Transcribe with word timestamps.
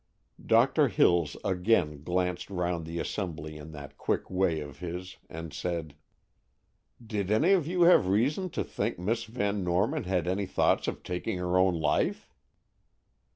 Doctor 0.43 0.87
Hills 0.87 1.37
again 1.45 2.01
glanced 2.01 2.49
round 2.49 2.87
the 2.87 2.97
assembly 2.97 3.55
in 3.55 3.71
that 3.73 3.99
quick 3.99 4.31
way 4.31 4.59
of 4.59 4.79
his, 4.79 5.17
and 5.29 5.53
said: 5.53 5.93
"Did 7.05 7.29
any 7.29 7.51
of 7.51 7.67
you 7.67 7.83
have 7.83 8.07
reason 8.07 8.49
to 8.49 8.63
think 8.63 8.97
Miss 8.97 9.25
Van 9.25 9.63
Norman 9.63 10.05
had 10.05 10.27
any 10.27 10.47
thought 10.47 10.87
of 10.87 11.03
taking 11.03 11.37
her 11.37 11.55
own 11.55 11.79
life?" 11.79 12.31